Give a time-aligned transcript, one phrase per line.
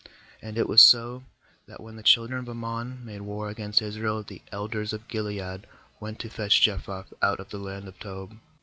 [0.41, 1.21] 6And it was so,
[1.67, 5.67] that when the children of Ammon made war against Israel, the elders of Gilead
[5.99, 8.35] went to fetch Jephthah out of the land of Tob.